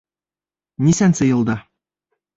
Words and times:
Нисәнсе 0.87 1.27
йылда? 1.29 1.59